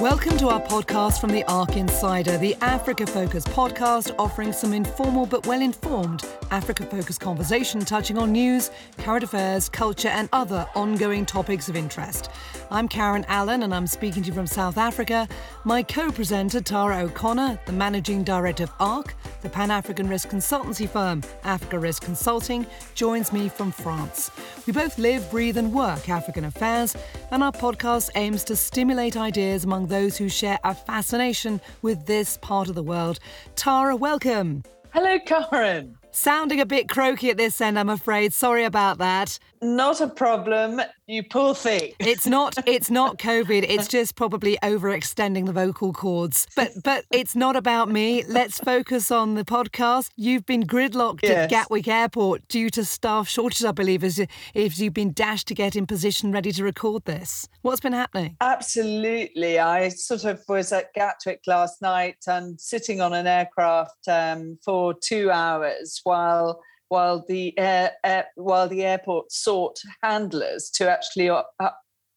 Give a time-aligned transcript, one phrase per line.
[0.00, 5.26] Welcome to our podcast from the ARC Insider, the Africa Focus podcast offering some informal
[5.26, 11.26] but well informed Africa focused conversation touching on news, current affairs, culture, and other ongoing
[11.26, 12.30] topics of interest.
[12.70, 15.28] I'm Karen Allen and I'm speaking to you from South Africa.
[15.64, 20.88] My co presenter, Tara O'Connor, the managing director of ARC, the Pan African risk consultancy
[20.88, 24.30] firm Africa Risk Consulting, joins me from France.
[24.66, 26.96] We both live, breathe, and work African affairs,
[27.30, 32.38] and our podcast aims to stimulate ideas among those who share a fascination with this
[32.38, 33.20] part of the world.
[33.56, 34.62] Tara, welcome.
[34.92, 35.96] Hello, Karen.
[36.12, 38.32] Sounding a bit croaky at this end, I'm afraid.
[38.32, 39.38] Sorry about that.
[39.62, 40.80] Not a problem.
[41.10, 41.92] You poor thing.
[41.98, 43.66] It's not it's not COVID.
[43.68, 46.46] It's just probably overextending the vocal cords.
[46.54, 48.22] But but it's not about me.
[48.28, 50.10] Let's focus on the podcast.
[50.14, 51.32] You've been gridlocked yes.
[51.32, 54.20] at Gatwick Airport due to staff shortages, I believe, as
[54.54, 57.48] if you've been dashed to get in position ready to record this.
[57.62, 58.36] What's been happening?
[58.40, 59.58] Absolutely.
[59.58, 64.94] I sort of was at Gatwick last night and sitting on an aircraft um, for
[64.94, 71.42] two hours while while the air, air, while the airport sought handlers to actually uh,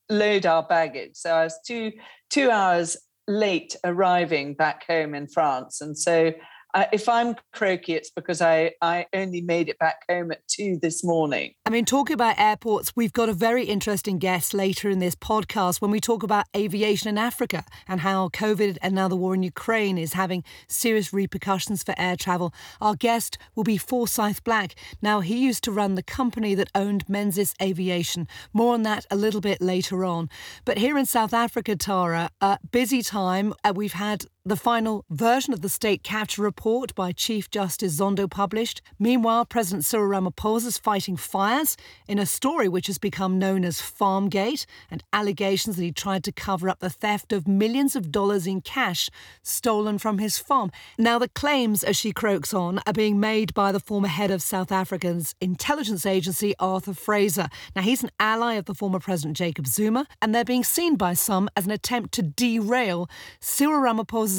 [0.10, 1.12] load our baggage.
[1.14, 1.94] So I was two
[2.30, 6.34] two hours late arriving back home in France, and so
[6.74, 10.80] uh, if I'm croaky, it's because I, I only made it back home at two
[10.82, 11.54] this morning.
[11.66, 15.82] I mean, talking about airports, we've got a very interesting guest later in this podcast
[15.82, 19.44] when we talk about aviation in Africa and how COVID and now the war in
[19.44, 22.54] Ukraine is having serious repercussions for air travel.
[22.82, 24.76] Our guest will be Forsyth Black.
[25.02, 28.28] Now, he used to run the company that owned Menzies Aviation.
[28.52, 30.30] More on that a little bit later on.
[30.66, 33.54] But here in South Africa, Tara, a busy time.
[33.64, 38.30] Uh, we've had the final version of the state capture report by Chief Justice Zondo
[38.30, 38.82] published.
[39.00, 41.78] Meanwhile, President Cyril Ramaphosa is fighting fires
[42.10, 46.34] in a story which has become known as Farmgate and allegations that he tried to
[46.34, 49.10] cover up the theft of millions of dollars in cash
[49.44, 50.72] stolen from his farm.
[50.98, 54.42] Now, the claims, as she croaks on, are being made by the former head of
[54.42, 57.48] South Africa's intelligence agency, Arthur Fraser.
[57.78, 61.14] Now, he's an ally of the former President Jacob Zuma, and they're being seen by
[61.14, 63.80] some as an attempt to derail Cyril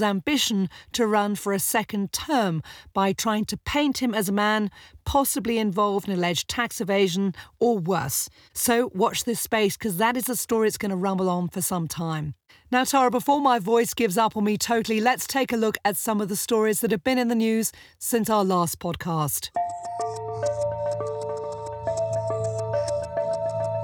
[0.03, 2.63] Ambition to run for a second term
[2.93, 4.71] by trying to paint him as a man
[5.05, 8.29] possibly involved in alleged tax evasion or worse.
[8.53, 11.61] So watch this space because that is a story that's going to rumble on for
[11.61, 12.35] some time.
[12.71, 15.97] Now, Tara, before my voice gives up on me totally, let's take a look at
[15.97, 19.51] some of the stories that have been in the news since our last podcast.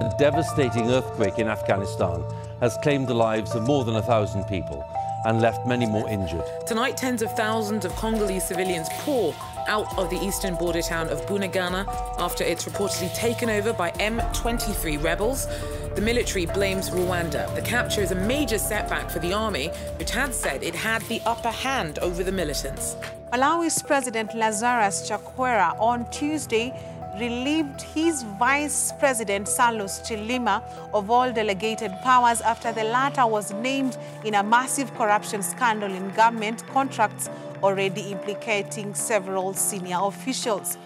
[0.00, 2.24] A devastating earthquake in Afghanistan
[2.60, 4.84] has claimed the lives of more than a thousand people
[5.24, 6.44] and left many more injured.
[6.66, 9.34] Tonight, tens of thousands of Congolese civilians pour
[9.68, 11.86] out of the eastern border town of Bunagana
[12.18, 15.46] after it's reportedly taken over by M23 rebels.
[15.94, 17.54] The military blames Rwanda.
[17.54, 21.20] The capture is a major setback for the army, which had said it had the
[21.26, 22.96] upper hand over the militants.
[23.32, 26.72] Malawi's President Lazarus Chakwera on Tuesday
[27.18, 30.62] relieved his vice president, Saulos Chilima,
[30.92, 36.10] of all delegated powers after the latter was named in a massive corruption scandal in
[36.10, 37.28] government contracts,
[37.62, 40.78] already implicating several senior officials.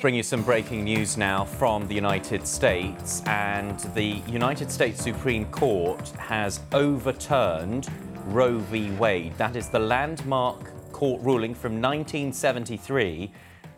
[0.00, 3.22] Bring you some breaking news now from the United States.
[3.26, 7.86] And the United States Supreme Court has overturned
[8.24, 8.90] Roe v.
[8.92, 9.36] Wade.
[9.36, 13.30] That is the landmark court ruling from 1973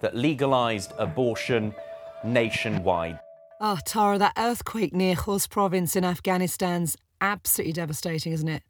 [0.02, 1.74] that legalized abortion
[2.24, 3.18] nationwide.
[3.60, 8.62] Oh, Tara, that earthquake near Khost province in Afghanistan's absolutely devastating, isn't it?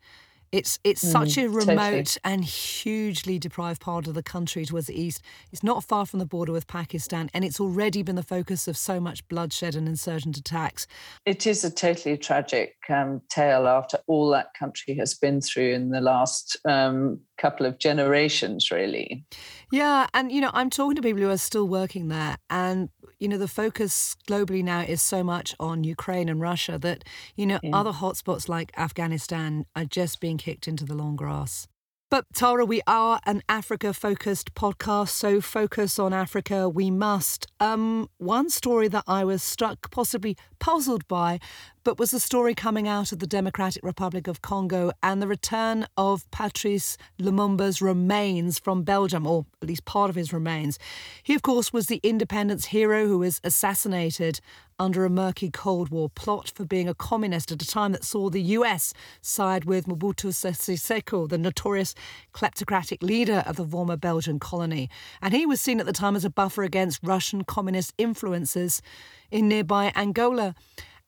[0.52, 2.20] It's it's mm, such a remote totally.
[2.24, 5.22] and hugely deprived part of the country towards the east.
[5.50, 8.76] It's not far from the border with Pakistan, and it's already been the focus of
[8.76, 10.86] so much bloodshed and insurgent attacks.
[11.24, 15.88] It is a totally tragic um, tale after all that country has been through in
[15.88, 19.24] the last um, couple of generations, really.
[19.72, 22.90] Yeah, and you know, I'm talking to people who are still working there, and
[23.22, 27.04] you know, the focus globally now is so much on Ukraine and Russia that
[27.36, 27.70] you know yeah.
[27.72, 31.68] other hotspots like Afghanistan are just being kicked into the long grass.
[32.10, 37.46] But Tara, we are an Africa focused podcast, so focus on Africa we must.
[37.60, 41.38] Um, one story that I was struck, possibly puzzled by,
[41.84, 45.86] but was the story coming out of the Democratic Republic of Congo and the return
[45.96, 50.78] of Patrice Lumumba's remains from Belgium, or at least part of his remains.
[51.22, 54.40] He, of course, was the independence hero who was assassinated
[54.78, 58.30] under a murky Cold War plot for being a communist at a time that saw
[58.30, 61.94] the US side with Mobutu Sese Seko, the notorious
[62.32, 64.88] kleptocratic leader of the former Belgian colony.
[65.20, 68.82] And he was seen at the time as a buffer against Russian communist influences
[69.30, 70.54] in nearby Angola.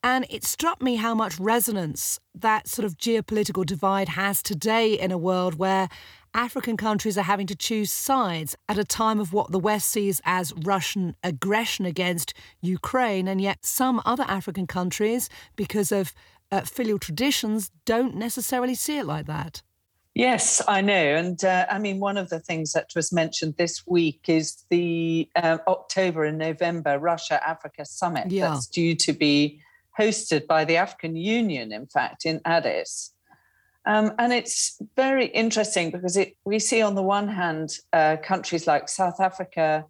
[0.04, 5.10] And it struck me how much resonance that sort of geopolitical divide has today in
[5.10, 5.88] a world where
[6.34, 10.20] African countries are having to choose sides at a time of what the West sees
[10.26, 13.26] as Russian aggression against Ukraine.
[13.26, 16.12] And yet, some other African countries, because of
[16.52, 19.62] uh, filial traditions, don't necessarily see it like that.
[20.14, 20.92] Yes, I know.
[20.92, 25.30] And uh, I mean, one of the things that was mentioned this week is the
[25.34, 28.50] uh, October and November Russia Africa summit yeah.
[28.50, 29.62] that's due to be
[29.98, 33.12] hosted by the African Union, in fact, in Addis.
[33.86, 38.66] Um, and it's very interesting because it, we see, on the one hand, uh, countries
[38.66, 39.84] like South Africa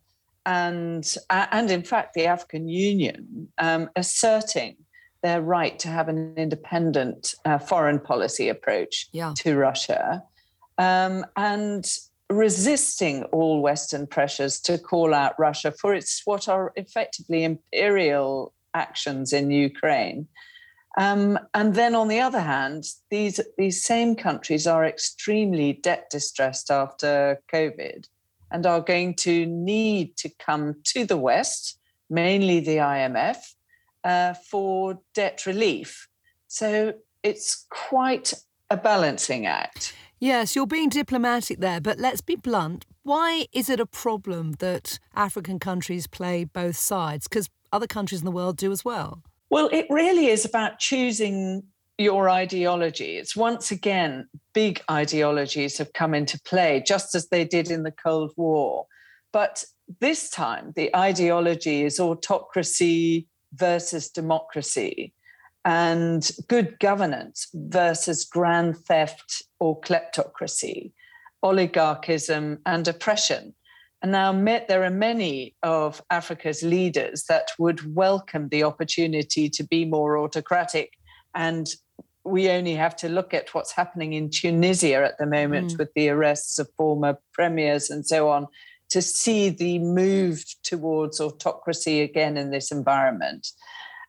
[0.46, 4.76] and, uh, and in fact, the African Union um, asserting
[5.22, 9.32] their right to have an independent uh, foreign policy approach yeah.
[9.36, 10.22] to Russia
[10.76, 11.86] um, and
[12.30, 19.32] resisting all Western pressures to call out Russia for its what are effectively imperial actions
[19.32, 20.28] in Ukraine.
[20.96, 26.70] Um, and then on the other hand, these, these same countries are extremely debt distressed
[26.70, 28.06] after COVID
[28.50, 31.78] and are going to need to come to the West,
[32.08, 33.38] mainly the IMF,
[34.04, 36.06] uh, for debt relief.
[36.46, 36.94] So
[37.24, 38.32] it's quite
[38.70, 39.94] a balancing act.
[40.20, 42.86] Yes, you're being diplomatic there, but let's be blunt.
[43.02, 47.28] Why is it a problem that African countries play both sides?
[47.28, 49.22] Because other countries in the world do as well.
[49.50, 51.64] Well, it really is about choosing
[51.98, 53.16] your ideology.
[53.16, 57.92] It's once again, big ideologies have come into play, just as they did in the
[57.92, 58.86] Cold War.
[59.32, 59.64] But
[60.00, 65.12] this time, the ideology is autocracy versus democracy
[65.64, 70.92] and good governance versus grand theft or kleptocracy,
[71.42, 73.54] oligarchism and oppression.
[74.04, 74.32] And now
[74.68, 80.90] there are many of Africa's leaders that would welcome the opportunity to be more autocratic.
[81.34, 81.66] And
[82.22, 85.78] we only have to look at what's happening in Tunisia at the moment mm.
[85.78, 88.46] with the arrests of former premiers and so on
[88.90, 93.52] to see the move towards autocracy again in this environment.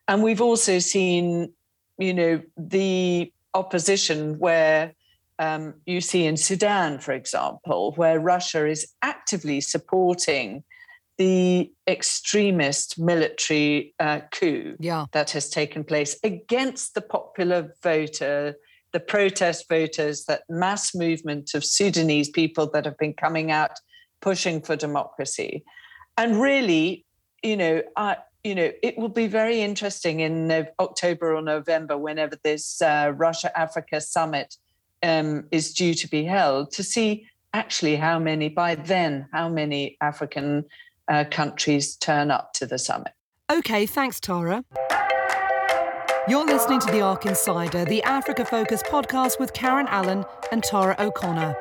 [0.09, 1.53] And we've also seen,
[1.97, 4.93] you know, the opposition where
[5.39, 10.63] um, you see in Sudan, for example, where Russia is actively supporting
[11.17, 15.05] the extremist military uh, coup yeah.
[15.13, 18.55] that has taken place against the popular voter,
[18.91, 23.79] the protest voters, that mass movement of Sudanese people that have been coming out
[24.21, 25.63] pushing for democracy.
[26.17, 27.05] And really,
[27.43, 32.37] you know, I, you know, it will be very interesting in October or November, whenever
[32.43, 34.55] this uh, Russia Africa summit
[35.05, 39.97] um, is due to be held, to see actually how many, by then, how many
[40.01, 40.65] African
[41.07, 43.13] uh, countries turn up to the summit.
[43.51, 44.63] Okay, thanks, Tara.
[46.27, 50.95] You're listening to The ARC Insider, the Africa Focus podcast with Karen Allen and Tara
[50.97, 51.55] O'Connor.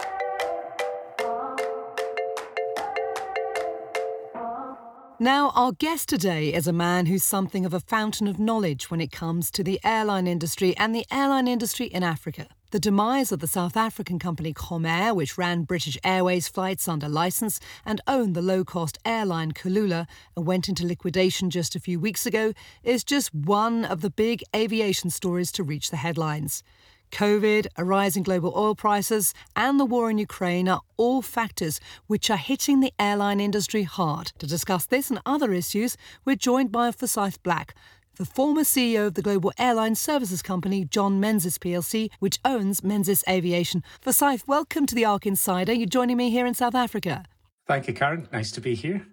[5.21, 9.01] Now, our guest today is a man who's something of a fountain of knowledge when
[9.01, 12.49] it comes to the airline industry and the airline industry in Africa.
[12.75, 17.61] The demise of the South African company Comair, which ran British Airways flights under license
[17.85, 22.27] and owned the low cost airline Kulula and went into liquidation just a few weeks
[22.27, 22.53] ago,
[22.83, 26.65] is just one of the big aviation stories to reach the headlines.
[27.13, 31.79] COVID, a rise in global oil prices, and the war in Ukraine are all factors
[32.09, 34.33] which are hitting the airline industry hard.
[34.39, 37.77] To discuss this and other issues, we're joined by Forsyth Black,
[38.17, 43.25] the former CEO of the global airline services company John Menzies plc, which owns Menzies
[43.29, 43.83] Aviation.
[44.01, 45.73] Forsyth, welcome to the ARC Insider.
[45.73, 47.25] You're joining me here in South Africa.
[47.67, 48.29] Thank you, Karen.
[48.33, 49.07] Nice to be here.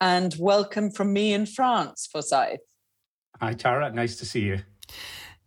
[0.00, 2.60] And welcome from me in France, Forsyth.
[3.40, 3.90] Hi, Tara.
[3.92, 4.60] Nice to see you.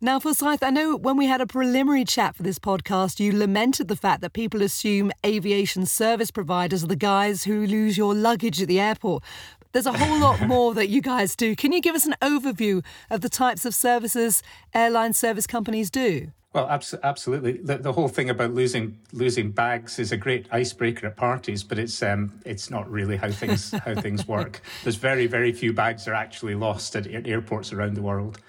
[0.00, 3.88] Now, Forsyth, I know when we had a preliminary chat for this podcast, you lamented
[3.88, 8.62] the fact that people assume aviation service providers are the guys who lose your luggage
[8.62, 9.24] at the airport.
[9.72, 11.54] There's a whole lot more that you guys do.
[11.54, 14.42] Can you give us an overview of the types of services
[14.74, 16.32] airline service companies do?
[16.54, 17.52] Well, abs- absolutely.
[17.52, 21.78] The, the, whole thing about losing losing bags is a great icebreaker at parties, but
[21.78, 24.62] it's um, it's not really how things how things work.
[24.82, 28.40] There's very very few bags are actually lost at airports around the world.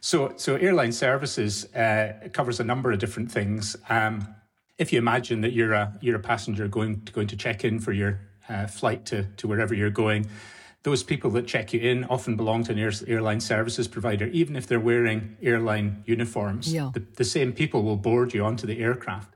[0.00, 3.76] So, so airline services uh, covers a number of different things.
[3.88, 4.34] Um,
[4.76, 7.78] if you imagine that you're a you're a passenger going to, going to check in
[7.78, 10.26] for your uh, flight to, to wherever you're going,
[10.82, 14.56] those people that check you in often belong to an air, airline services provider, even
[14.56, 16.72] if they're wearing airline uniforms.
[16.72, 16.90] Yeah.
[16.92, 19.34] The, the same people will board you onto the aircraft.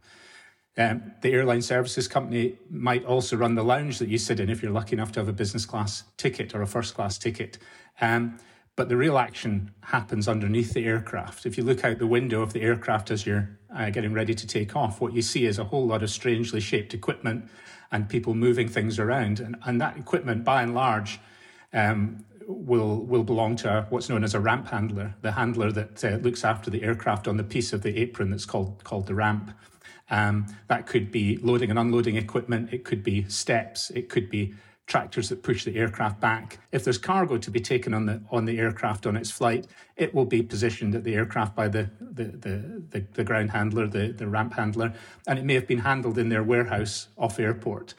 [0.78, 4.62] Um, the airline services company might also run the lounge that you sit in if
[4.62, 7.58] you're lucky enough to have a business class ticket or a first class ticket.
[8.00, 8.38] Um,
[8.74, 11.46] but the real action happens underneath the aircraft.
[11.46, 14.46] If you look out the window of the aircraft as you're uh, getting ready to
[14.46, 17.48] take off, what you see is a whole lot of strangely shaped equipment
[17.90, 19.40] and people moving things around.
[19.40, 21.18] And, and that equipment, by and large,
[21.76, 26.16] um, will will belong to what's known as a ramp handler, the handler that uh,
[26.16, 29.52] looks after the aircraft on the piece of the apron that's called called the ramp.
[30.10, 32.72] Um, that could be loading and unloading equipment.
[32.72, 33.90] It could be steps.
[33.90, 34.54] It could be
[34.86, 36.60] tractors that push the aircraft back.
[36.70, 39.66] If there's cargo to be taken on the on the aircraft on its flight,
[39.96, 43.86] it will be positioned at the aircraft by the the the, the, the ground handler,
[43.86, 44.94] the, the ramp handler,
[45.26, 47.94] and it may have been handled in their warehouse off airport.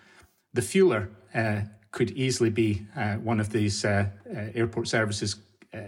[0.53, 5.37] The fueler uh, could easily be uh, one of these uh, uh airport services
[5.73, 5.79] uh,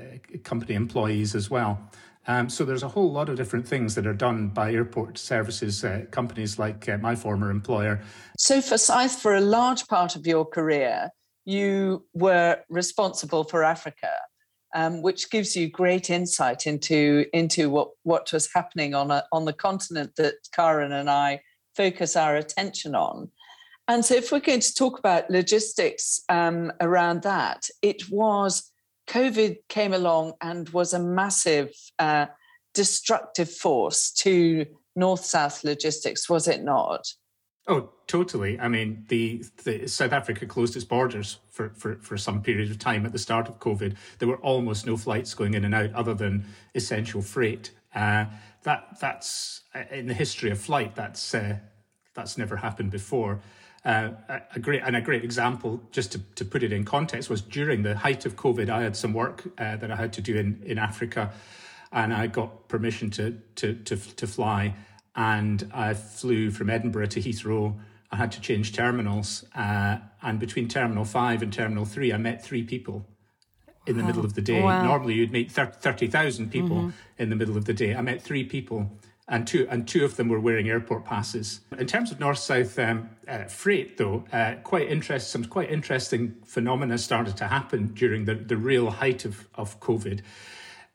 [0.44, 1.80] company employees as well.
[2.28, 5.84] Um, so there's a whole lot of different things that are done by airport services
[5.84, 8.02] uh, companies like my former employer.
[8.38, 11.10] So Forsyth, for a large part of your career,
[11.46, 14.12] you were responsible for Africa,
[14.76, 19.46] um, which gives you great insight into into what what was happening on a, on
[19.46, 21.42] the continent that Karen and I
[21.76, 23.32] focus our attention on.
[23.90, 28.72] And so, if we're going to talk about logistics um, around that, it was
[29.08, 32.28] COVID came along and was a massive uh,
[32.76, 37.08] destructive force to north south logistics, was it not?
[37.68, 38.60] Oh, totally.
[38.60, 42.78] I mean, the, the South Africa closed its borders for, for, for some period of
[42.78, 43.96] time at the start of COVID.
[44.20, 47.72] There were almost no flights going in and out other than essential freight.
[47.96, 48.26] Uh,
[48.64, 50.94] that that's uh, in the history of flight.
[50.96, 51.58] That's uh,
[52.14, 53.42] that's never happened before.
[53.86, 54.10] Uh,
[54.54, 57.84] a, great and a great example, just to, to put it in context, was during
[57.84, 58.70] the height of COVID.
[58.70, 61.32] I had some work uh, that I had to do in, in Africa,
[61.92, 64.76] and I got permission to to to, to fly,
[65.16, 67.80] and I flew from Edinburgh to Heathrow.
[68.12, 72.44] I had to change terminals, uh, and between Terminal Five and Terminal Three, I met
[72.44, 73.06] three people
[73.86, 74.08] in the wow.
[74.08, 74.62] middle of the day.
[74.62, 74.84] Wow.
[74.84, 76.90] Normally, you'd meet thirty thousand people mm-hmm.
[77.18, 77.96] in the middle of the day.
[77.96, 78.92] I met three people
[79.30, 81.62] and two and two of them were wearing airport passes.
[81.78, 86.98] In terms of north-south um, uh, freight, though, uh, quite interest, some quite interesting phenomena
[86.98, 90.22] started to happen during the, the real height of of COVID.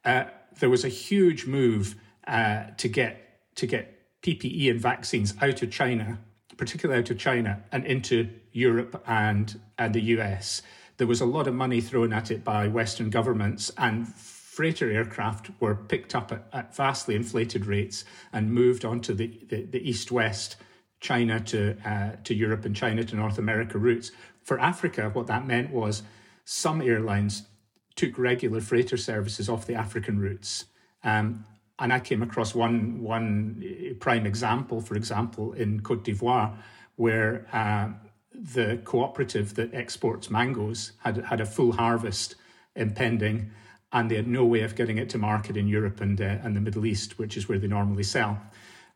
[0.05, 0.25] Uh,
[0.59, 1.95] there was a huge move
[2.27, 6.19] uh, to get to get PPE and vaccines out of China,
[6.57, 10.63] particularly out of China, and into Europe and and the US.
[10.97, 14.07] There was a lot of money thrown at it by Western governments and
[14.55, 19.65] freighter aircraft were picked up at, at vastly inflated rates and moved onto the, the,
[19.65, 20.57] the east west,
[21.01, 24.13] China to, uh, to Europe and China to North America routes.
[24.43, 26.05] For Africa, what that meant was
[26.45, 27.49] some airlines
[27.97, 30.67] took regular freighter services off the African routes.
[31.03, 31.45] Um,
[31.81, 36.57] and I came across one, one prime example, for example, in Cote d'Ivoire,
[36.95, 37.89] where uh,
[38.33, 42.37] the cooperative that exports mangoes had, had a full harvest
[42.77, 43.51] impending
[43.95, 46.55] and they had no way of getting it to market in Europe and, uh, and
[46.55, 48.39] the Middle East, which is where they normally sell.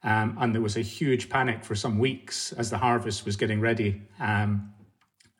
[0.02, 3.60] Um, and there was a huge panic for some weeks as the harvest was getting
[3.60, 4.74] ready um,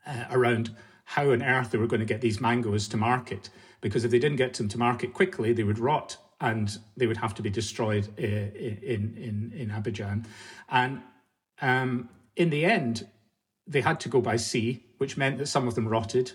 [0.07, 0.71] uh, around
[1.05, 3.51] how on earth they were going to get these mangoes to market.
[3.81, 7.17] Because if they didn't get them to market quickly, they would rot and they would
[7.17, 10.25] have to be destroyed uh, in, in, in Abidjan.
[10.69, 11.03] And
[11.61, 13.09] um, in the end,
[13.67, 16.33] they had to go by sea, which meant that some of them rotted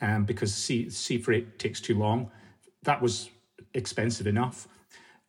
[0.00, 2.32] um, because sea, sea freight takes too long
[2.86, 3.30] that was
[3.74, 4.66] expensive enough.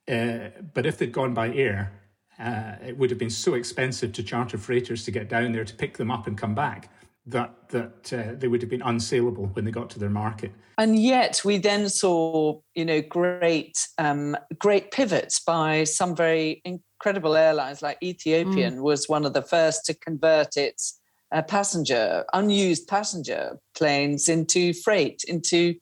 [0.08, 1.92] Uh, but if they'd gone by air,
[2.40, 5.76] uh, it would have been so expensive to charter freighters to get down there to
[5.76, 6.90] pick them up and come back
[7.26, 10.52] that that uh, they would have been unsaleable when they got to their market.
[10.78, 17.36] And yet, we then saw, you know, great um, great pivots by some very incredible
[17.36, 18.82] airlines, like Ethiopian mm.
[18.82, 21.00] was one of the first to convert its
[21.34, 25.76] uh, passenger unused passenger planes into freight into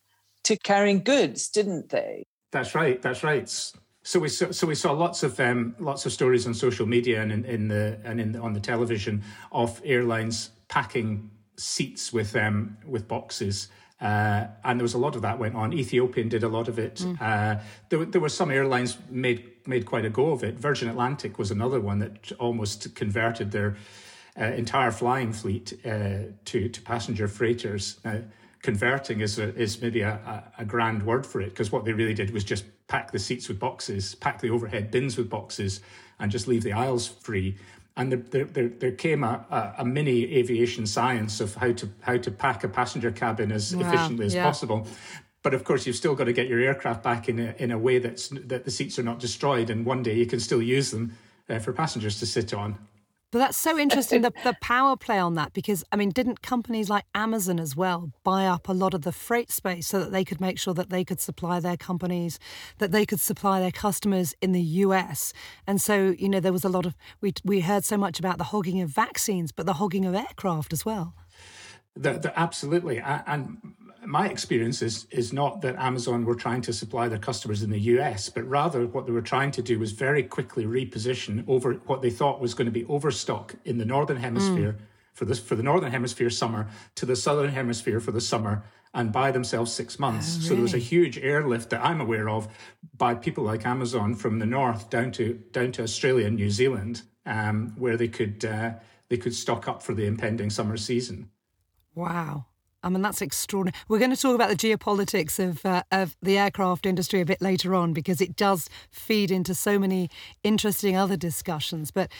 [0.46, 2.24] to carrying goods, didn't they?
[2.52, 3.02] That's right.
[3.02, 3.48] That's right.
[4.04, 7.20] So we saw, so we saw lots of um, lots of stories on social media
[7.20, 12.36] and in, in the and in the, on the television of airlines packing seats with
[12.36, 13.68] um, with boxes.
[14.00, 15.72] Uh, and there was a lot of that went on.
[15.72, 16.96] Ethiopian did a lot of it.
[16.96, 17.16] Mm.
[17.20, 20.54] Uh, there, there were some airlines made made quite a go of it.
[20.54, 23.76] Virgin Atlantic was another one that almost converted their
[24.38, 27.98] uh, entire flying fleet uh, to to passenger freighters
[28.66, 32.14] converting is a, is maybe a, a, grand word for it because what they really
[32.14, 35.80] did was just pack the seats with boxes, pack the overhead bins with boxes,
[36.18, 37.56] and just leave the aisles free.
[37.96, 42.30] And there, there, there came a, a, mini aviation science of how to how to
[42.32, 44.42] pack a passenger cabin as wow, efficiently as yeah.
[44.42, 44.84] possible.
[45.44, 47.78] But of course, you've still got to get your aircraft back in a, in a
[47.78, 50.90] way that's that the seats are not destroyed, and one day you can still use
[50.90, 51.12] them
[51.48, 52.76] uh, for passengers to sit on.
[53.32, 56.88] But that's so interesting, the, the power play on that, because, I mean, didn't companies
[56.88, 60.24] like Amazon as well buy up a lot of the freight space so that they
[60.24, 62.38] could make sure that they could supply their companies,
[62.78, 65.32] that they could supply their customers in the US?
[65.66, 68.38] And so, you know, there was a lot of, we, we heard so much about
[68.38, 71.14] the hogging of vaccines, but the hogging of aircraft as well.
[71.96, 73.00] The, the, absolutely.
[73.00, 73.58] And
[74.06, 77.80] my experience is, is not that Amazon were trying to supply their customers in the
[77.80, 82.02] US, but rather what they were trying to do was very quickly reposition over what
[82.02, 84.84] they thought was going to be overstock in the Northern Hemisphere mm.
[85.12, 89.12] for, this, for the Northern Hemisphere summer to the Southern Hemisphere for the summer and
[89.12, 90.26] buy themselves six months.
[90.26, 90.48] Oh, really?
[90.48, 92.48] So there was a huge airlift that I'm aware of
[92.96, 97.02] by people like Amazon from the north down to down to Australia and New Zealand,
[97.26, 98.72] um, where they could uh,
[99.08, 101.30] they could stock up for the impending summer season.
[101.94, 102.46] Wow.
[102.86, 103.76] I mean, that's extraordinary.
[103.88, 107.42] We're going to talk about the geopolitics of, uh, of the aircraft industry a bit
[107.42, 110.08] later on because it does feed into so many
[110.44, 111.90] interesting other discussions.
[111.90, 112.12] But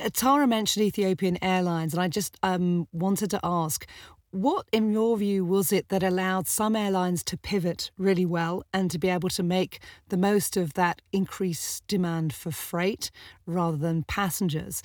[0.00, 3.86] uh, Tara mentioned Ethiopian Airlines, and I just um, wanted to ask
[4.30, 8.92] what, in your view, was it that allowed some airlines to pivot really well and
[8.92, 13.10] to be able to make the most of that increased demand for freight
[13.46, 14.80] rather than passengers?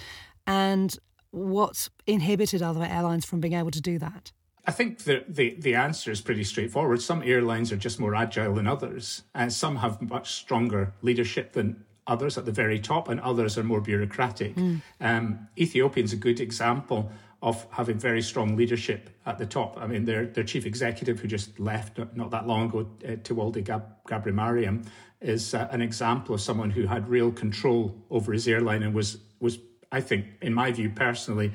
[0.48, 0.98] And
[1.30, 4.32] what inhibited other airlines from being able to do that?
[4.66, 7.02] I think the, the, the answer is pretty straightforward.
[7.02, 11.84] Some airlines are just more agile than others, and some have much stronger leadership than
[12.08, 14.56] others at the very top, and others are more bureaucratic.
[14.56, 14.82] Mm.
[15.02, 19.78] Um, Ethiopian's a good example of having very strong leadership at the top.
[19.78, 23.16] I mean, their their chief executive, who just left not, not that long ago, uh,
[23.18, 24.84] Tewolde Gab- Mariam,
[25.20, 29.18] is uh, an example of someone who had real control over his airline and was
[29.42, 29.60] was,
[29.92, 31.52] I think, in my view personally,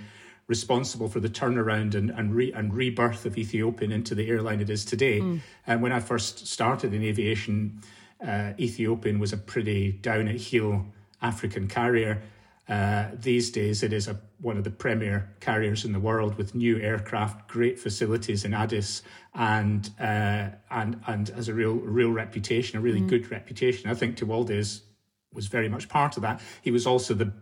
[0.48, 4.70] responsible for the turnaround and and, re, and rebirth of Ethiopian into the airline it
[4.70, 5.20] is today.
[5.20, 5.40] Mm.
[5.66, 7.80] And when I first started in aviation,
[8.26, 10.86] uh, Ethiopian was a pretty down at heel
[11.22, 12.22] African carrier.
[12.68, 16.54] Uh, these days, it is a, one of the premier carriers in the world with
[16.54, 19.02] new aircraft, great facilities in Addis,
[19.34, 23.08] and uh, and and has a real real reputation, a really mm.
[23.08, 23.90] good reputation.
[23.90, 24.82] I think Tewolde is
[25.32, 26.40] was very much part of that.
[26.62, 27.32] He was also the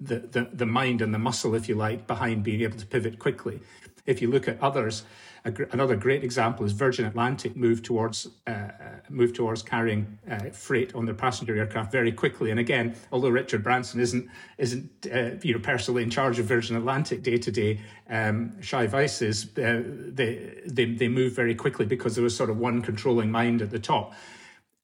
[0.00, 3.18] the, the, the mind and the muscle, if you like, behind being able to pivot
[3.18, 3.60] quickly.
[4.06, 5.04] If you look at others,
[5.52, 8.70] gr- another great example is Virgin Atlantic moved towards uh, uh,
[9.08, 12.50] moved towards carrying uh, freight on their passenger aircraft very quickly.
[12.50, 16.76] And again, although Richard Branson isn't isn't uh, you know personally in charge of Virgin
[16.76, 19.46] Atlantic day to day, um, Weiss is.
[19.58, 23.62] Uh, they they they moved very quickly because there was sort of one controlling mind
[23.62, 24.14] at the top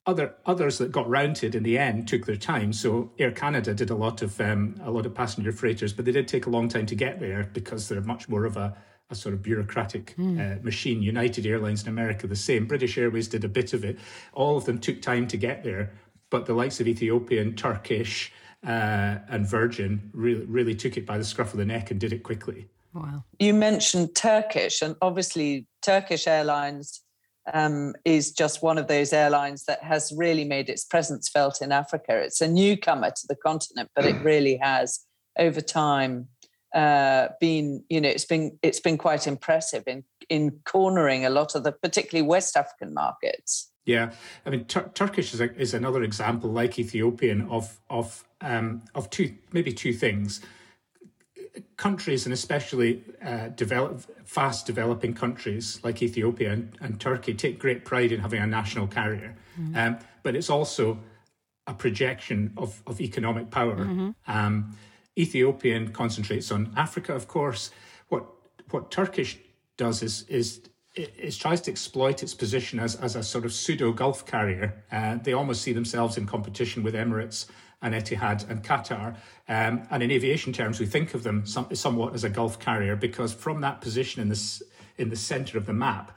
[0.06, 2.72] other others that got rounded in the end took their time.
[2.72, 6.12] So Air Canada did a lot of um, a lot of passenger freighters, but they
[6.12, 8.76] did take a long time to get there because they're much more of a,
[9.10, 10.38] a sort of bureaucratic mm.
[10.38, 11.02] uh, machine.
[11.02, 12.66] United Airlines in America the same.
[12.66, 13.98] British Airways did a bit of it.
[14.32, 15.92] All of them took time to get there,
[16.30, 18.32] but the likes of Ethiopian, Turkish,
[18.64, 22.12] uh, and Virgin really really took it by the scruff of the neck and did
[22.12, 22.68] it quickly.
[22.94, 23.24] Wow.
[23.38, 27.02] You mentioned Turkish, and obviously Turkish Airlines
[27.52, 31.72] um, is just one of those airlines that has really made its presence felt in
[31.72, 32.16] Africa.
[32.18, 35.00] It's a newcomer to the continent, but it really has
[35.38, 36.28] over time
[36.74, 41.54] uh, been, you know, it's been it's been quite impressive in in cornering a lot
[41.54, 43.70] of the particularly West African markets.
[43.84, 44.10] Yeah,
[44.44, 49.08] I mean, Tur- Turkish is, a, is another example, like Ethiopian, of of um, of
[49.10, 50.40] two maybe two things
[51.76, 57.84] countries and especially uh, develop, fast developing countries like Ethiopia and, and, Turkey take great
[57.84, 59.36] pride in having a national carrier.
[59.58, 59.76] Mm-hmm.
[59.76, 60.98] Um, but it's also
[61.66, 63.76] a projection of, of economic power.
[63.76, 64.10] Mm-hmm.
[64.26, 64.76] Um,
[65.18, 67.70] Ethiopian concentrates on Africa, of course.
[68.08, 68.26] What
[68.70, 69.38] what Turkish
[69.76, 70.60] does is is
[70.94, 74.84] it, tries to exploit its position as, as a sort of pseudo Gulf carrier.
[74.90, 77.46] Uh, they almost see themselves in competition with Emirates
[77.82, 79.16] and Etihad and Qatar.
[79.48, 82.96] Um, and in aviation terms, we think of them some, somewhat as a Gulf carrier
[82.96, 84.62] because from that position in, this,
[84.96, 86.12] in the center of the map,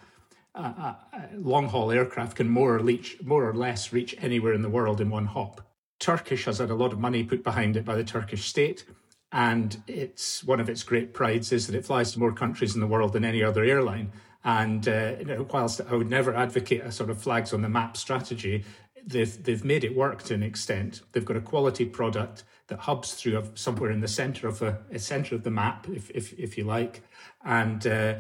[0.56, 0.94] uh, uh,
[1.36, 2.84] long haul aircraft can more or,
[3.24, 5.62] more or less reach anywhere in the world in one hop.
[6.00, 8.86] Turkish has had a lot of money put behind it by the Turkish state.
[9.32, 12.82] And it's one of its great prides is that it flies to more countries in
[12.82, 14.12] the world than any other airline.
[14.44, 15.16] And uh,
[15.52, 18.64] whilst I would never advocate a sort of flags on the map strategy,
[19.06, 21.02] they've they've made it work to an extent.
[21.12, 25.36] They've got a quality product that hubs through somewhere in the center of the center
[25.36, 27.02] of the map, if if if you like,
[27.44, 27.86] and.
[27.86, 28.16] Uh,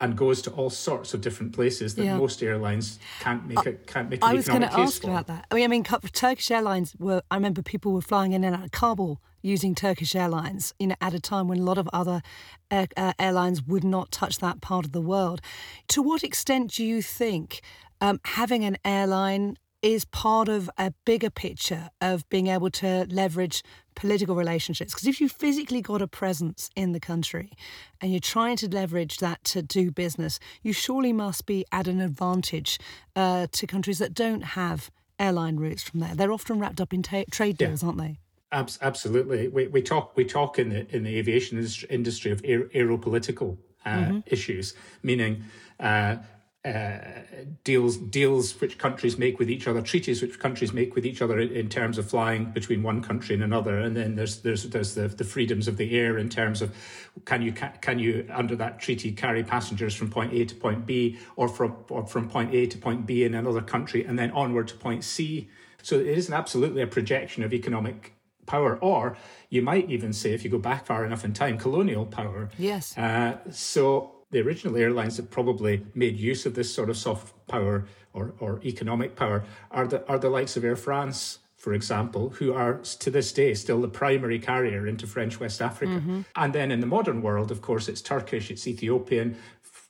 [0.00, 2.16] and goes to all sorts of different places that yeah.
[2.16, 4.22] most airlines can't make it can't make.
[4.22, 5.08] I was going to ask for.
[5.08, 5.46] about that.
[5.50, 7.22] I mean, I mean, Turkish Airlines were.
[7.30, 10.74] I remember people were flying in and out of Kabul using Turkish Airlines.
[10.78, 12.22] You know, at a time when a lot of other
[12.70, 15.40] air, uh, airlines would not touch that part of the world.
[15.88, 17.62] To what extent do you think
[18.00, 23.62] um, having an airline is part of a bigger picture of being able to leverage
[23.94, 24.94] political relationships.
[24.94, 27.52] Because if you physically got a presence in the country
[28.00, 32.00] and you're trying to leverage that to do business, you surely must be at an
[32.00, 32.78] advantage
[33.14, 36.14] uh, to countries that don't have airline routes from there.
[36.14, 37.86] They're often wrapped up in ta- trade deals, yeah.
[37.86, 38.18] aren't they?
[38.52, 39.48] Absolutely.
[39.48, 41.58] We, we talk we talk in the in the aviation
[41.90, 44.18] industry of aer, aeropolitical uh, mm-hmm.
[44.26, 45.44] issues, meaning
[45.80, 46.16] uh,
[46.64, 46.98] uh,
[47.62, 51.38] deals deals which countries make with each other, treaties which countries make with each other
[51.38, 54.94] in, in, terms of flying between one country and another, and then there's there's there's
[54.94, 56.74] the, the freedoms of the air in terms of
[57.26, 61.18] can you can you under that treaty carry passengers from point A to point B
[61.36, 64.68] or from or from point A to point B in another country and then onward
[64.68, 65.50] to point C.
[65.82, 68.14] So it is absolutely a projection of economic
[68.46, 69.18] power, or
[69.50, 72.48] you might even say, if you go back far enough in time, colonial power.
[72.58, 72.96] Yes.
[72.96, 77.86] Uh, so the original airlines that probably made use of this sort of soft power
[78.12, 82.52] or, or economic power are the are the likes of Air France, for example, who
[82.52, 85.94] are to this day still the primary carrier into French West Africa.
[85.94, 86.20] Mm-hmm.
[86.34, 89.36] And then in the modern world, of course, it's Turkish, it's Ethiopian,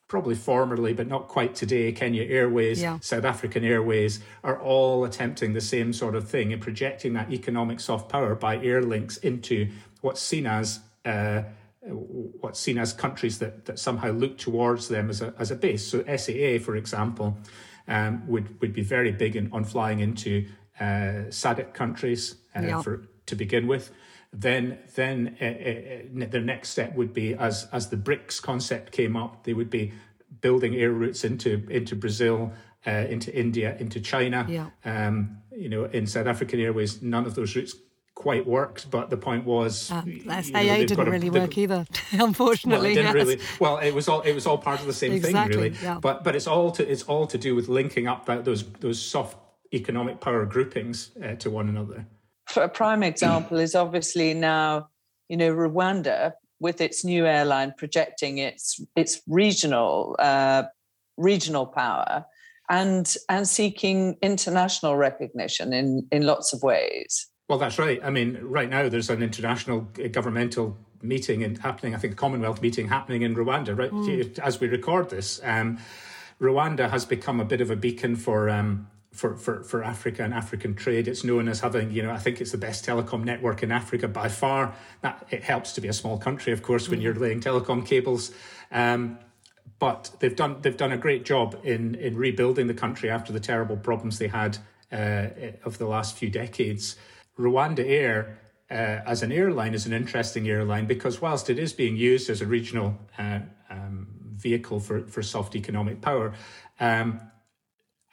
[0.09, 2.99] probably formerly, but not quite today, Kenya Airways, yeah.
[3.01, 7.81] South African Airways are all attempting the same sort of thing and projecting that economic
[7.81, 9.69] soft power by air links into
[10.03, 11.43] what's seen as uh,
[11.87, 15.87] what's seen as countries that, that somehow look towards them as a, as a base.
[15.87, 17.37] So SAA, for example,
[17.87, 20.47] um, would, would be very big in, on flying into
[20.81, 22.83] uh, SADC countries uh, yeah.
[22.83, 23.91] for to begin with.
[24.33, 29.17] Then, then uh, uh, the next step would be as as the BRICS concept came
[29.17, 29.93] up, they would be
[30.41, 32.53] building air routes into into Brazil,
[32.87, 34.45] uh, into India, into China.
[34.49, 34.71] Yeah.
[34.85, 37.77] Um, you know, in South African Airways, none of those routes
[38.15, 40.03] quite worked, but the point was uh,
[40.43, 42.91] SAA know, didn't really work either, unfortunately.
[42.91, 43.27] Well, it didn't yes.
[43.27, 43.41] really.
[43.61, 45.77] Well, it was all it was all part of the same exactly, thing, really.
[45.83, 45.99] Yeah.
[46.01, 49.01] But but it's all to it's all to do with linking up that those those
[49.01, 49.37] soft
[49.73, 52.07] economic power groupings uh, to one another.
[52.49, 54.89] For a prime example is obviously now,
[55.29, 60.65] you know, Rwanda with its new airline projecting its its regional uh,
[61.17, 62.25] regional power
[62.71, 67.27] and and seeking international recognition in in lots of ways.
[67.49, 68.01] Well, that's right.
[68.03, 71.95] I mean, right now there's an international governmental meeting and happening.
[71.95, 74.39] I think a Commonwealth meeting happening in Rwanda right mm.
[74.39, 75.41] as we record this.
[75.43, 75.79] Um,
[76.41, 78.51] Rwanda has become a bit of a beacon for.
[78.51, 81.07] Um, for, for, for Africa and African trade.
[81.07, 84.09] It's known as having, you know, I think it's the best telecom network in Africa
[84.09, 84.75] by far.
[85.03, 87.05] That it helps to be a small country, of course, when mm.
[87.05, 88.33] you're laying telecom cables.
[88.73, 89.21] Um,
[89.79, 93.39] but they've done they've done a great job in in rebuilding the country after the
[93.39, 94.59] terrible problems they had
[94.91, 95.29] uh,
[95.65, 96.97] of the last few decades.
[97.39, 98.39] Rwanda Air
[98.71, 102.41] uh, as an airline is an interesting airline because whilst it is being used as
[102.41, 106.33] a regional uh, um, vehicle for, for soft economic power,
[106.81, 107.21] um,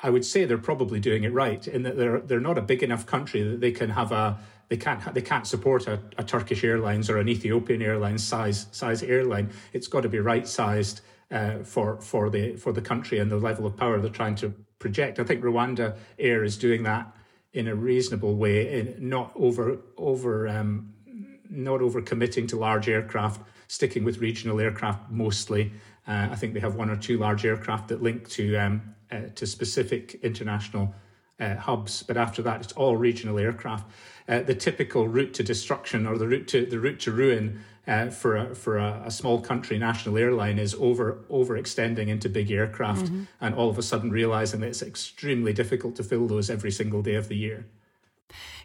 [0.03, 2.81] I would say they're probably doing it right in that they're they're not a big
[2.81, 6.63] enough country that they can have a they can't they can't support a, a Turkish
[6.63, 9.51] Airlines or an Ethiopian Airlines size size airline.
[9.73, 13.37] It's got to be right sized uh, for for the for the country and the
[13.37, 15.19] level of power they're trying to project.
[15.19, 17.15] I think Rwanda Air is doing that
[17.53, 20.93] in a reasonable way, in not over over um,
[21.49, 25.71] not over committing to large aircraft, sticking with regional aircraft mostly.
[26.07, 29.21] Uh, I think they have one or two large aircraft that link to um, uh,
[29.35, 30.93] to specific international
[31.39, 33.89] uh, hubs, but after that, it's all regional aircraft.
[34.29, 38.09] Uh, the typical route to destruction or the route to the route to ruin uh,
[38.09, 43.05] for a, for a, a, small country national airline is over overextending into big aircraft
[43.05, 43.23] mm-hmm.
[43.39, 47.01] and all of a sudden realizing that it's extremely difficult to fill those every single
[47.01, 47.65] day of the year.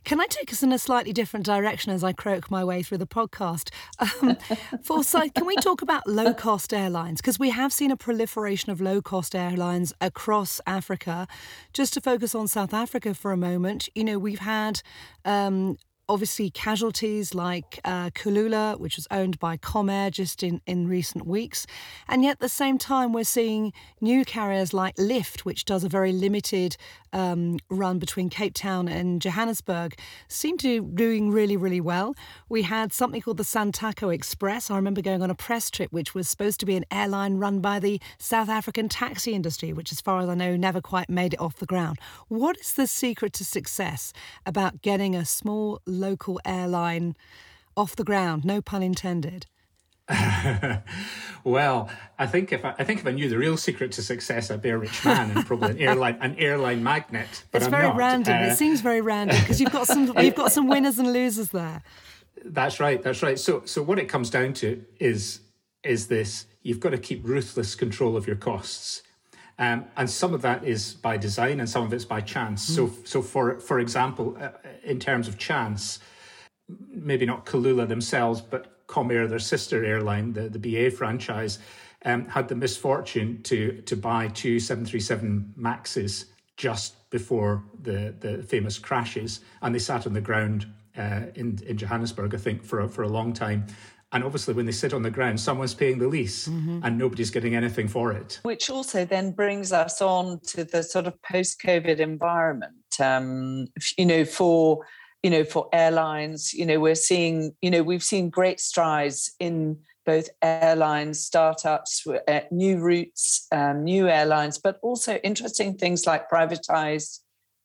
[0.05, 2.99] Can I take us in a slightly different direction as I croak my way through
[2.99, 3.71] the podcast?
[3.99, 4.37] Um,
[4.83, 7.21] Forsyth, can we talk about low cost airlines?
[7.21, 11.27] Because we have seen a proliferation of low cost airlines across Africa.
[11.73, 14.81] Just to focus on South Africa for a moment, you know, we've had
[15.25, 15.77] um,
[16.09, 21.67] obviously casualties like uh, Kulula, which was owned by Comair just in, in recent weeks.
[22.09, 25.89] And yet at the same time, we're seeing new carriers like Lift, which does a
[25.89, 26.77] very limited
[27.17, 29.99] um, run between Cape Town and Johannesburg,
[30.29, 32.15] seemed to be doing really, really well.
[32.49, 34.71] We had something called the Santaco Express.
[34.71, 37.61] I remember going on a press trip, which was supposed to be an airline run
[37.61, 41.33] by the South African taxi industry, which, as far as I know, never quite made
[41.33, 41.99] it off the ground.
[42.29, 44.13] What is the secret to success
[44.45, 47.17] about getting a small local airline
[47.77, 48.45] off the ground?
[48.45, 49.47] No pun intended.
[51.45, 54.51] well, I think if I, I, think if I knew the real secret to success,
[54.51, 57.45] I'd be a rich man and probably an airline an airline magnate.
[57.51, 57.97] But it's I'm very not.
[57.97, 58.35] random.
[58.35, 61.51] Uh, it seems very random because you've got some you've got some winners and losers
[61.51, 61.83] there.
[62.45, 63.03] That's right.
[63.03, 63.39] That's right.
[63.39, 65.41] So so what it comes down to is
[65.83, 69.03] is this: you've got to keep ruthless control of your costs.
[69.59, 72.71] Um, and some of that is by design and some of it's by chance.
[72.71, 72.75] Mm.
[72.75, 74.51] So, so for for example, uh,
[74.85, 75.99] in terms of chance,
[76.91, 81.59] maybe not Kulula themselves, but Comair, their sister airline, the, the BA franchise,
[82.05, 88.79] um, had the misfortune to to buy two 737 Maxes just before the, the famous
[88.79, 92.89] crashes, and they sat on the ground uh, in in Johannesburg, I think, for a,
[92.89, 93.67] for a long time.
[94.13, 96.81] And obviously, when they sit on the ground, someone's paying the lease mm-hmm.
[96.85, 98.39] and nobody's getting anything for it.
[98.45, 102.73] Which also then brings us on to the sort of post COVID environment.
[103.01, 103.67] Um,
[103.99, 104.87] you know, for
[105.23, 109.79] you know, for airlines, you know, we're seeing, you know, we've seen great strides in
[110.05, 117.21] both airlines, startups, uh, new routes, um, new airlines, but also interesting things like privatized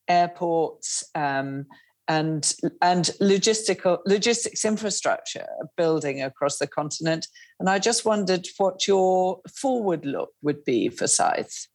[0.07, 1.65] airports um,
[2.07, 5.45] and and logistical logistics infrastructure
[5.77, 7.27] building across the continent.
[7.59, 11.67] And I just wondered what your forward look would be Forsyth.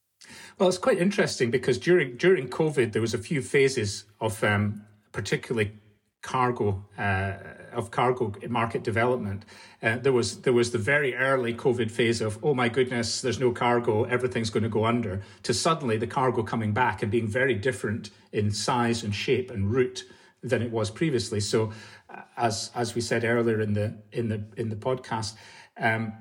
[0.59, 4.85] Well, it's quite interesting because during during COVID there was a few phases of um,
[5.17, 5.73] particularly
[6.21, 7.33] cargo uh,
[7.73, 9.47] of cargo market development.
[9.83, 13.41] Uh, there was there was the very early COVID phase of oh my goodness, there's
[13.41, 15.23] no cargo, everything's going to go under.
[15.45, 19.71] To suddenly the cargo coming back and being very different in size and shape and
[19.71, 20.05] route
[20.43, 21.41] than it was previously.
[21.41, 21.73] So,
[22.11, 25.35] uh, as as we said earlier in the in the in the podcast,
[25.79, 26.13] um,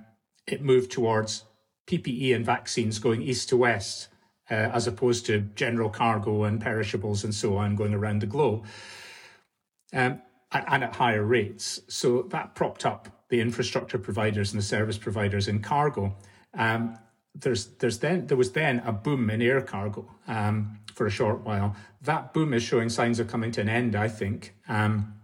[0.47, 1.43] it moved towards
[1.87, 4.07] PPE and vaccines going east to west,
[4.49, 8.63] uh, as opposed to general cargo and perishables and so on going around the globe
[9.93, 11.81] um, and, at higher rates.
[11.87, 16.15] So that propped up the infrastructure providers and the service providers in cargo.
[16.53, 16.97] Um,
[17.33, 21.41] there's there's then there was then a boom in air cargo um, for a short
[21.41, 21.75] while.
[22.01, 23.95] That boom is showing signs of coming to an end.
[23.95, 25.15] I think um,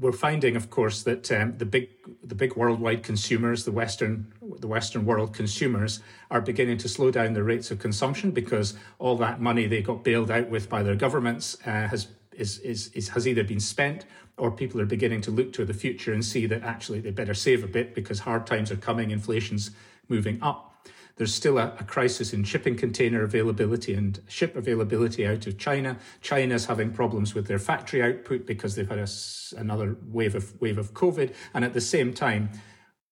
[0.00, 1.90] we're finding, of course, that um, the big
[2.24, 7.34] the big worldwide consumers, the Western the Western world consumers, are beginning to slow down
[7.34, 10.96] their rates of consumption because all that money they got bailed out with by their
[10.96, 14.06] governments uh, has is, is, is has either been spent
[14.38, 17.34] or people are beginning to look to the future and see that actually they better
[17.34, 19.70] save a bit because hard times are coming, inflation's
[20.08, 20.69] moving up.
[21.16, 25.98] There's still a, a, crisis in shipping container availability and ship availability out of China.
[26.20, 29.08] China's having problems with their factory output because they've had a,
[29.56, 32.50] another wave of wave of COVID, and at the same time,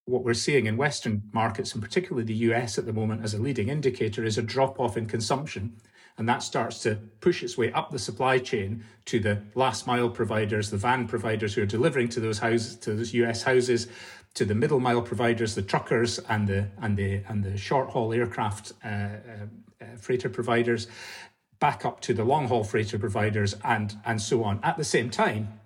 [0.09, 3.39] what we're seeing in Western markets, and particularly the US at the moment, as a
[3.39, 5.77] leading indicator, is a drop off in consumption.
[6.17, 10.11] And that starts to push its way up the supply chain to the last mile
[10.11, 13.87] providers, the van providers who are delivering to those houses, to those US houses,
[14.39, 18.13] to the middle mile providers, the truckers and the and the and the short haul
[18.13, 19.11] aircraft uh, uh,
[19.81, 20.87] uh, freighter providers,
[21.59, 24.61] back up to the long haul freighter providers, and and so on.
[24.63, 25.61] At the same time,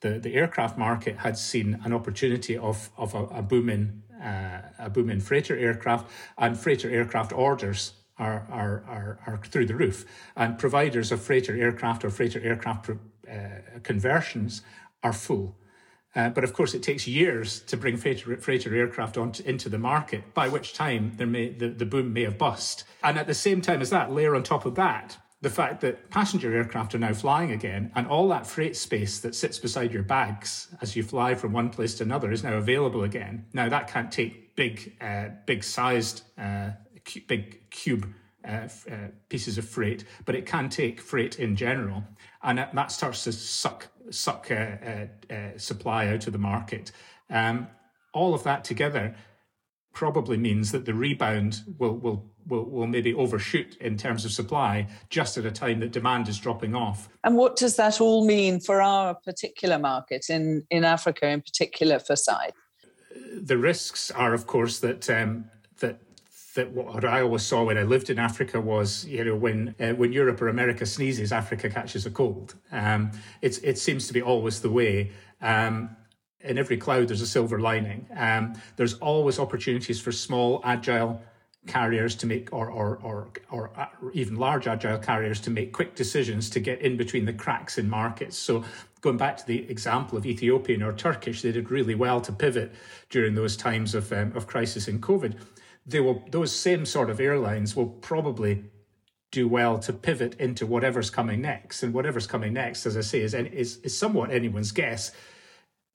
[0.00, 4.62] the the aircraft market had seen an opportunity of of a, a boom in uh,
[4.78, 9.74] a boom in freighter aircraft and freighter aircraft orders are, are, are, are through the
[9.74, 10.06] roof.
[10.36, 12.94] And providers of freighter aircraft or freighter aircraft uh,
[13.82, 14.62] conversions
[15.02, 15.56] are full.
[16.16, 19.78] Uh, but of course, it takes years to bring freighter, freighter aircraft onto, into the
[19.78, 22.84] market, by which time there may, the, the boom may have bust.
[23.02, 26.08] And at the same time as that, layer on top of that the fact that
[26.10, 30.02] passenger aircraft are now flying again, and all that freight space that sits beside your
[30.02, 33.44] bags as you fly from one place to another is now available again.
[33.52, 36.70] Now, that can't take big, uh, big sized uh,
[37.26, 38.08] big cube
[38.46, 42.04] uh, uh, pieces of freight, but it can take freight in general,
[42.42, 46.92] and that starts to suck suck uh, uh, uh, supply out of the market.
[47.30, 47.68] Um,
[48.12, 49.14] all of that together
[49.92, 54.86] probably means that the rebound will will will, will maybe overshoot in terms of supply
[55.08, 57.08] just at a time that demand is dropping off.
[57.24, 61.98] And what does that all mean for our particular market in in Africa, in particular
[61.98, 62.52] Forsyth?
[63.34, 65.50] The risks are, of course, that um,
[66.54, 69.92] that what I always saw when I lived in Africa was, you know, when uh,
[69.92, 72.54] when Europe or America sneezes, Africa catches a cold.
[72.70, 73.10] Um,
[73.42, 75.10] it seems to be always the way.
[75.40, 75.96] Um,
[76.40, 78.06] in every cloud, there's a silver lining.
[78.16, 81.22] Um, there's always opportunities for small, agile
[81.66, 85.94] carriers to make, or, or or or uh, even large agile carriers to make quick
[85.94, 88.36] decisions to get in between the cracks in markets.
[88.36, 88.64] So
[89.00, 92.72] going back to the example of Ethiopian or Turkish, they did really well to pivot
[93.10, 95.34] during those times of um, of crisis in COVID
[95.86, 98.64] they will those same sort of airlines will probably
[99.34, 101.82] do well to pivot into whatever's coming next.
[101.82, 105.10] And whatever's coming next, as I say, is is, is somewhat anyone's guess.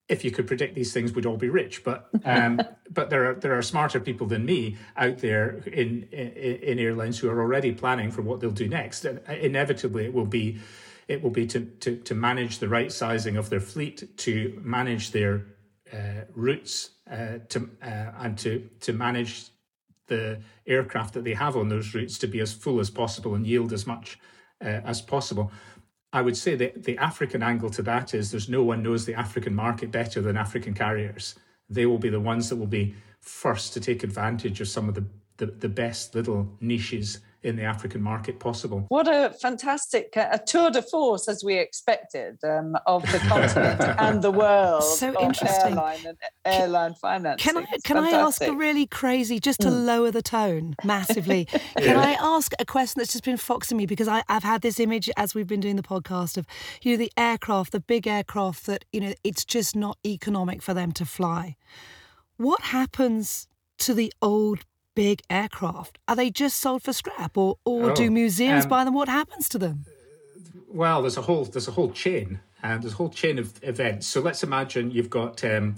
[0.10, 1.84] If you could predict these things, we'd all be rich.
[1.84, 6.30] But um, but there are there are smarter people than me out there in, in,
[6.32, 9.06] in airlines who are already planning for what they'll do next.
[9.06, 10.60] And inevitably, it will be
[11.08, 15.12] it will be to to, to manage the right sizing of their fleet, to manage
[15.12, 15.46] their
[15.94, 19.50] uh, routes, uh, to uh, and to to manage
[20.10, 23.48] the aircraft that they have on those routes to be as full as possible and
[23.48, 24.20] yield as much
[24.62, 25.52] uh, as possible.
[26.12, 29.14] I would say that the African angle to that is there's no one knows the
[29.14, 31.36] African market better than African carriers.
[31.70, 34.96] They will be the ones that will be first to take advantage of some of
[34.96, 35.06] the,
[35.38, 38.86] the, the best little niches in the African market possible.
[38.90, 43.82] What a fantastic uh, a tour de force, as we expected, um, of the continent
[44.00, 44.84] and the world.
[44.84, 45.74] So interesting.
[45.74, 47.42] Airline and airline finance.
[47.42, 49.86] Can I can I ask a really crazy, just to mm.
[49.86, 51.48] lower the tone massively?
[51.54, 51.60] yeah.
[51.78, 54.80] Can I ask a question that's just been foxing me because I, I've had this
[54.80, 56.46] image as we've been doing the podcast of
[56.82, 60.74] you know the aircraft, the big aircraft that you know it's just not economic for
[60.74, 61.56] them to fly.
[62.38, 63.48] What happens
[63.80, 64.60] to the old
[64.96, 65.98] big aircraft?
[66.08, 68.94] Are they just sold for scrap, or or oh, do museums um, buy them?
[68.94, 69.86] What happens to them?
[70.68, 73.54] Well, there's a whole there's a whole chain, and uh, there's a whole chain of
[73.64, 74.08] events.
[74.08, 75.76] So let's imagine you've got um,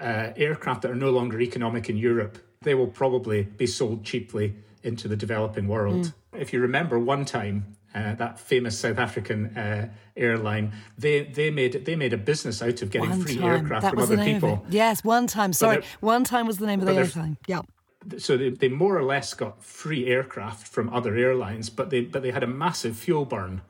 [0.00, 2.38] uh, aircraft that are no longer economic in Europe.
[2.62, 6.06] They will probably be sold cheaply into the developing world.
[6.06, 6.12] Mm.
[6.40, 7.62] If you remember, 1time
[7.94, 12.80] uh, that famous South African uh, airline, they they made they made a business out
[12.82, 13.44] of getting one free time.
[13.44, 14.64] aircraft that from other people.
[14.70, 15.54] Yes, 1time.
[15.54, 17.36] Sorry, 1time was the name of the airline.
[17.46, 17.62] Yeah
[18.18, 22.22] so they, they more or less got free aircraft from other airlines, but they but
[22.22, 23.62] they had a massive fuel burn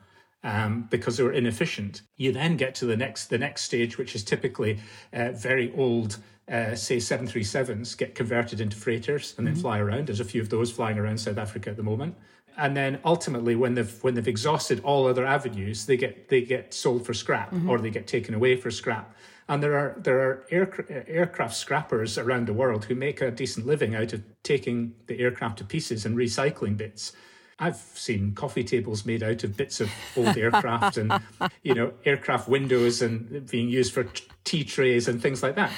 [0.43, 2.01] um, because they were inefficient.
[2.17, 4.79] You then get to the next the next stage, which is typically
[5.13, 6.17] uh, very old.
[6.51, 9.61] Uh, say 737s get converted into freighters and then mm-hmm.
[9.61, 10.07] fly around.
[10.07, 12.17] There's a few of those flying around South Africa at the moment.
[12.57, 16.73] And then ultimately, when they've when they've exhausted all other avenues, they get they get
[16.73, 17.69] sold for scrap mm-hmm.
[17.69, 19.15] or they get taken away for scrap.
[19.49, 23.65] And there are there are air, aircraft scrappers around the world who make a decent
[23.65, 27.13] living out of taking the aircraft to pieces and recycling bits.
[27.59, 31.13] I've seen coffee tables made out of bits of old aircraft and
[31.63, 34.05] you know aircraft windows and being used for
[34.43, 35.71] tea trays and things like that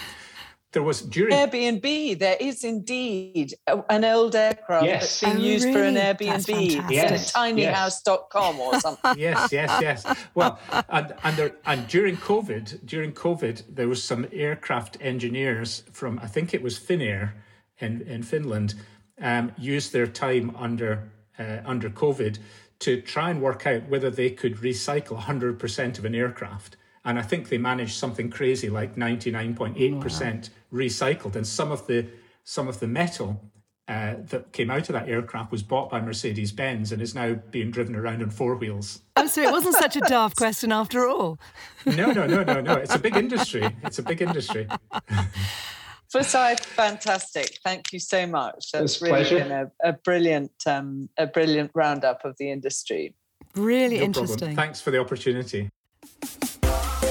[0.76, 2.20] there was during Airbnb.
[2.20, 3.56] There is indeed
[3.90, 5.02] an old aircraft yes.
[5.02, 5.78] that's being oh, used really?
[5.78, 6.92] for an Airbnb.
[6.92, 7.32] Yes.
[7.32, 9.18] tinyhouse.com or something.
[9.18, 10.06] yes, yes, yes.
[10.36, 10.60] Well,
[10.90, 16.28] and and, there, and during COVID, during COVID, there was some aircraft engineers from I
[16.28, 17.32] think it was Finnair
[17.80, 18.76] in in Finland,
[19.22, 21.10] um, used their time under
[21.40, 22.38] uh, under COVID
[22.80, 27.22] to try and work out whether they could recycle 100% of an aircraft and I
[27.22, 31.36] think they managed something crazy like 99.8% recycled.
[31.36, 32.08] And some of the
[32.44, 33.42] some of the metal
[33.88, 37.34] uh, that came out of that aircraft was bought by Mercedes Benz and is now
[37.52, 39.02] being driven around on four wheels.
[39.16, 41.40] Oh, so it wasn't such a daft question after all.
[41.86, 42.74] no, no, no, no, no.
[42.74, 43.68] It's a big industry.
[43.84, 44.68] It's a big industry.
[46.12, 47.60] Forsyth, fantastic.
[47.64, 48.72] Thank you so much.
[48.72, 49.40] That's really pleasure.
[49.40, 53.16] been a, a brilliant, um, a brilliant roundup of the industry.
[53.56, 54.38] Really no interesting.
[54.38, 54.56] Problem.
[54.56, 55.70] Thanks for the opportunity.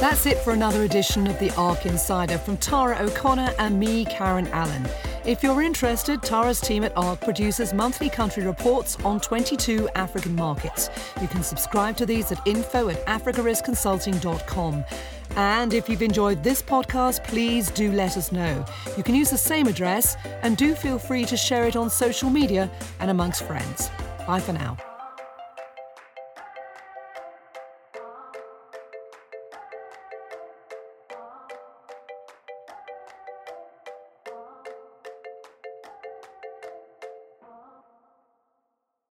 [0.01, 4.47] That's it for another edition of the ARC Insider from Tara O'Connor and me, Karen
[4.49, 4.87] Allen.
[5.25, 10.91] If you're interested, Tara's team at ARC produces monthly country reports on 22 African markets.
[11.23, 14.85] You can subscribe to these at info at africariskconsulting.com.
[15.37, 18.65] And if you've enjoyed this podcast, please do let us know.
[18.97, 22.29] You can use the same address and do feel free to share it on social
[22.29, 23.91] media and amongst friends.
[24.27, 24.77] Bye for now.